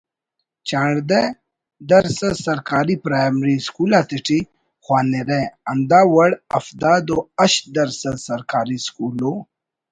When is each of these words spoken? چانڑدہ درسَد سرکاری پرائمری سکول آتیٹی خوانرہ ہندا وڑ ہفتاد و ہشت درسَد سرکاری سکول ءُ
چانڑدہ 0.67 1.21
درسَد 1.89 2.35
سرکاری 2.47 2.95
پرائمری 3.05 3.55
سکول 3.67 3.91
آتیٹی 3.99 4.39
خوانرہ 4.83 5.41
ہندا 5.69 5.99
وڑ 6.13 6.29
ہفتاد 6.55 7.05
و 7.15 7.17
ہشت 7.39 7.63
درسَد 7.75 8.17
سرکاری 8.29 8.77
سکول 8.87 9.17
ءُ 9.29 9.33